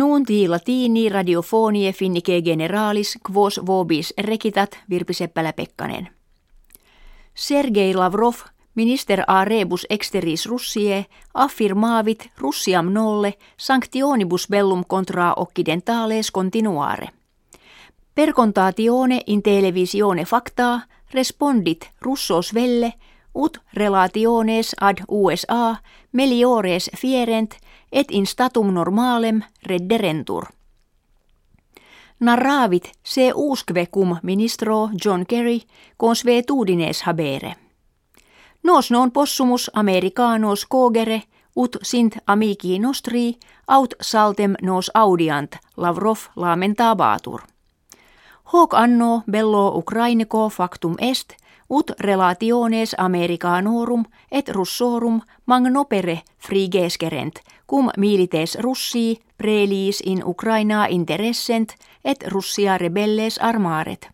Nuunti 0.00 0.48
latini 0.48 1.08
radiofonie 1.08 1.92
finnike 1.92 2.40
generalis 2.42 3.18
quos 3.30 3.60
vobis 3.66 4.14
rekitat 4.20 4.78
Virpi 4.90 5.12
Seppälä-Pekkanen. 5.14 6.08
Sergei 7.34 7.94
Lavrov, 7.94 8.34
minister 8.74 9.22
a 9.26 9.44
rebus 9.44 9.86
exteris 9.90 10.46
Russie, 10.46 11.06
affirmavit 11.34 12.30
Russiam 12.38 12.92
nolle 12.92 13.34
sanctionibus 13.56 14.48
bellum 14.48 14.84
contra 14.84 15.34
occidentales 15.36 16.30
continuare. 16.30 17.08
Per 18.14 18.32
contatione 18.32 19.22
in 19.26 19.42
televisione 19.42 20.24
facta 20.24 20.80
respondit 21.12 21.90
russos 21.98 22.54
velle 22.54 22.94
ut 23.34 23.58
relationes 23.74 24.74
ad 24.80 25.04
USA 25.08 25.76
meliores 26.12 26.90
fierent– 26.96 27.54
et 27.92 28.10
in 28.10 28.26
statum 28.26 28.74
normalem 28.74 29.42
redderentur. 29.66 30.44
Narravit 32.20 32.92
se 33.04 33.32
usque 33.34 33.86
cum 33.86 34.16
ministro 34.22 34.90
John 35.04 35.26
Kerry 35.26 35.60
consuetudines 35.96 37.02
habere. 37.02 37.54
Nos 38.62 38.90
non 38.90 39.10
possumus 39.10 39.70
americanos 39.74 40.66
cogere 40.66 41.22
ut 41.56 41.76
sint 41.82 42.16
amici 42.26 42.78
nostri 42.78 43.38
aut 43.66 43.94
saltem 44.00 44.54
nos 44.62 44.90
audiant 44.94 45.56
Lavrov 45.76 46.18
lamentabatur. 46.36 47.40
Hoc 48.52 48.74
anno 48.74 49.22
bello 49.30 49.76
Ukrainico 49.76 50.48
factum 50.48 50.94
est 50.98 51.36
ut 51.70 51.90
relationes 52.00 52.94
Americanorum 52.98 54.04
et 54.30 54.48
Russorum 54.48 55.20
magnopere 55.46 56.22
frigeskerent 56.38 57.40
cum 57.66 57.90
milites 57.96 58.58
Russii 58.60 59.20
prelis 59.38 60.00
in 60.00 60.22
Ukraina 60.24 60.86
interessent 60.86 61.74
et 62.04 62.24
Russia 62.28 62.78
rebelles 62.78 63.38
armaret. 63.38 64.08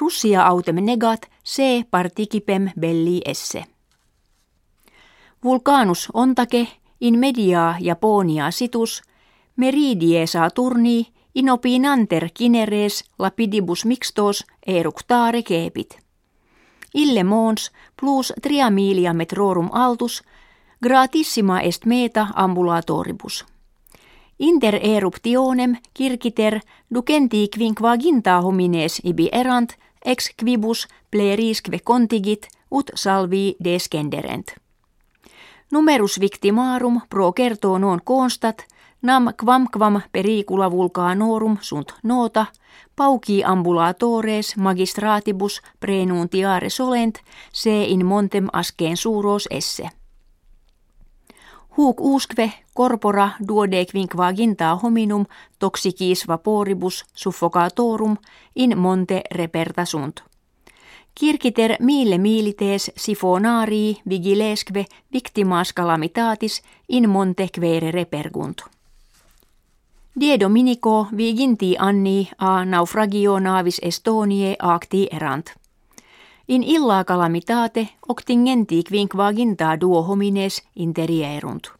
Russia 0.00 0.46
autem 0.46 0.76
negat 0.76 1.28
se 1.42 1.84
participem 1.90 2.70
belli 2.80 3.20
esse. 3.24 3.64
Vulcanus 5.44 6.08
ontake 6.14 6.68
in 7.00 7.18
media 7.18 7.74
Japonia 7.80 8.50
situs 8.50 9.02
meridie 9.56 10.24
turni 10.54 11.06
in 11.34 11.50
opinanter 11.50 12.28
kineres 12.34 13.04
lapidibus 13.18 13.84
mixtos 13.84 14.44
eructare 14.66 15.42
kepit. 15.42 15.98
Ille 16.94 17.24
mons 17.24 17.72
plus 18.00 18.32
triamilia 18.42 19.12
metrorum 19.12 19.68
altus 19.72 20.22
Gratissima 20.82 21.60
est 21.60 21.86
meta 21.86 22.26
ambulatoribus. 22.34 23.44
Inter 24.38 24.80
eruptionem 24.82 25.76
kirkiter 25.94 26.60
ducenti 26.94 27.48
quinquaginta 27.56 28.40
homines 28.40 29.00
ibi 29.04 29.28
erant 29.32 29.76
ex 30.04 30.30
quibus 30.36 30.88
plerisque 31.10 31.78
contigit 31.84 32.48
ut 32.70 32.90
salvi 32.94 33.56
descenderent. 33.64 34.46
Numerus 35.70 36.20
victimarum 36.20 37.00
pro 37.08 37.32
kertoo 37.32 37.78
non 37.78 38.00
constat 38.04 38.66
nam 39.02 39.28
quamquam 39.44 40.00
pericula 40.12 40.70
vulcanorum 40.70 41.56
sunt 41.60 41.94
nota 42.02 42.46
pauci 42.96 43.44
ambulatores 43.44 44.56
magistratibus 44.56 45.62
prenuntiare 45.80 46.68
solent 46.68 47.18
se 47.52 47.84
in 47.84 48.06
montem 48.06 48.46
askeen 48.52 48.96
suuros 48.96 49.48
esse. 49.50 49.88
Huuk 51.76 52.00
uskve 52.00 52.52
corpora 52.74 53.30
duodequinquaginta 53.48 54.78
hominum 54.82 55.26
toxicis 55.58 56.26
vaporibus 56.28 57.04
suffocatorum 57.14 58.16
in 58.56 58.78
monte 58.78 59.22
reperta 59.34 59.84
sunt. 59.84 60.22
Kirkiter 61.20 61.76
mille 61.80 62.18
milites 62.18 62.90
sifonarii 62.96 64.00
vigilesque 64.08 64.84
victimas 65.12 65.72
calamitatis 65.72 66.62
in 66.88 67.08
monte 67.08 67.48
quere 67.60 67.90
repergunt. 67.90 68.62
Die 70.20 70.36
Dominico 70.40 71.08
viginti 71.16 71.74
anni 71.78 72.30
a 72.36 72.64
naufragio 72.64 73.38
navis 73.38 73.78
Estonie 73.82 74.56
acti 74.58 75.08
erant. 75.10 75.54
In 76.48 76.62
illa 76.62 77.04
calamitate 77.04 77.88
octingenti 78.08 78.82
quinquaginta 78.82 79.80
duo 79.80 80.02
homines 80.02 80.62
interierunt. 80.76 81.72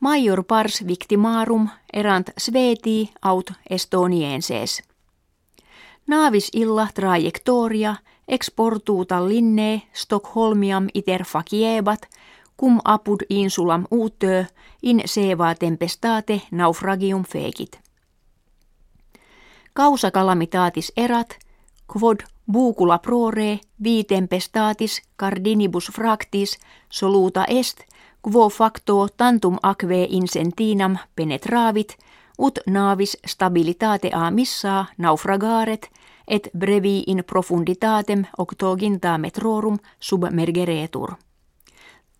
Major 0.00 0.42
pars 0.42 0.86
victimarum 0.86 1.68
erant 1.92 2.30
sveti 2.36 3.10
aut 3.22 3.52
estonienses. 3.70 4.82
Navis 6.06 6.50
illa 6.52 6.88
trajectoria 6.94 7.94
exportuuta 8.28 9.28
linne 9.28 9.82
Stockholmiam 9.92 10.88
iter 10.94 11.24
faciebat 11.24 12.08
cum 12.60 12.80
apud 12.84 13.22
insulam 13.30 13.86
uutö 13.90 14.44
in 14.82 15.02
seva 15.04 15.54
tempestate 15.54 16.42
naufragium 16.50 17.24
fekit. 17.24 17.80
Causa 19.74 20.10
calamitatis 20.10 20.92
erat, 20.96 21.38
quod 21.92 22.18
Bucula 22.52 22.98
prore 22.98 23.58
vitempestatis 23.84 25.02
cardinibus 25.16 25.90
fractis 25.92 26.58
soluta 26.88 27.44
est, 27.48 27.80
quo 28.22 28.48
facto 28.48 29.08
tantum 29.16 29.56
aquae 29.62 30.06
insentinam 30.10 30.98
penetravit, 31.16 31.96
ut 32.38 32.58
navis 32.66 33.16
stabilitate 33.26 34.10
a 34.12 34.30
missa 34.30 34.84
naufragaret, 34.98 35.90
et 36.28 36.48
brevi 36.58 37.02
in 37.06 37.24
profunditatem 37.26 38.24
octoginta 38.38 39.18
metrorum 39.18 39.78
submergeretur. 40.00 41.25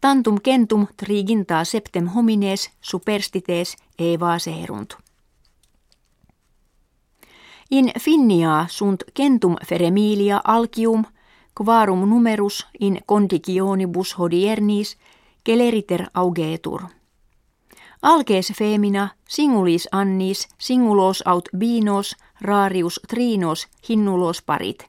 Tantum 0.07 0.37
centum 0.45 0.87
triginta 0.97 1.65
septem 1.65 2.07
homines 2.07 2.71
superstites 2.81 3.77
evaserunt. 3.99 4.95
In 7.71 7.93
finnia 8.01 8.67
sunt 8.69 9.03
centum 9.19 9.57
feremilia 9.67 10.41
alcium, 10.45 11.05
quarum 11.59 12.11
numerus 12.11 12.67
in 12.81 13.01
conditionibus 13.07 14.19
hodiernis, 14.19 14.97
celeriter 15.47 16.07
augetur. 16.15 16.83
Alkees 18.03 18.53
femina 18.59 19.09
singulis 19.29 19.89
annis 19.93 20.49
singulos 20.59 21.23
aut 21.27 21.49
binos 21.59 22.17
rarius 22.41 23.01
trinos 23.09 23.69
hinnulos 23.89 24.43
parit, 24.43 24.85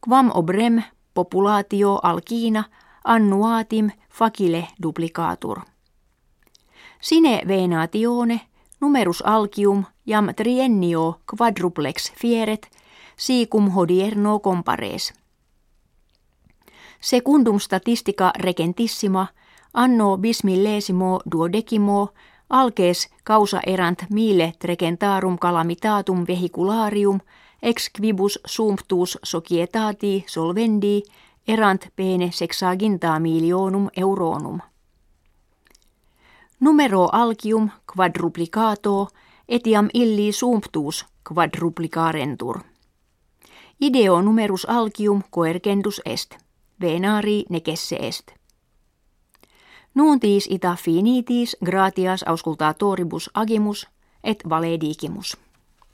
quam 0.00 0.30
obrem 0.34 0.82
populatio 1.14 2.00
alkina 2.02 2.64
annuatim 3.04 3.90
facile 4.08 4.68
duplicatur. 4.82 5.60
Sine 7.00 7.42
venatione 7.48 8.40
numerus 8.80 9.22
alcium 9.22 9.84
jam 10.06 10.28
triennio 10.36 11.20
quadruplex 11.36 12.12
fieret, 12.20 12.70
sicum 13.16 13.70
hodierno 13.70 14.38
compares. 14.38 15.14
Secundum 17.00 17.58
statistica 17.58 18.32
regentissima 18.38 19.26
anno 19.74 20.18
bismillesimo 20.18 21.20
duodecimo 21.32 22.08
alkees 22.50 23.08
causa 23.24 23.60
erant 23.66 24.04
mille 24.10 24.52
trecentarum 24.58 25.38
calamitatum 25.38 26.24
vehicularium 26.26 27.20
ex 27.62 27.90
quibus 27.96 28.38
sumptus 28.46 29.18
societati 29.22 30.24
solvendi 30.26 31.02
erant 31.50 31.86
pene 31.96 32.30
sexaginta 32.32 33.18
milionum 33.18 33.88
euronum. 33.96 34.58
Numero 36.60 37.08
alcium 37.12 37.70
quadruplicato 37.92 39.08
etiam 39.48 39.88
illi 39.94 40.32
sumptus 40.32 41.06
quadruplicarentur. 41.28 42.60
Ideo 43.80 44.22
numerus 44.22 44.64
alcium 44.68 45.22
coergendus 45.30 46.00
est, 46.04 46.36
venari 46.80 47.44
necesse 47.48 47.96
est. 47.96 48.30
Nuuntis 49.94 50.46
ita 50.50 50.76
finitis 50.76 51.56
gratias 51.64 52.22
auscultatoribus 52.22 53.30
agimus 53.34 53.88
et 54.24 54.42
valedigimus. 54.48 55.36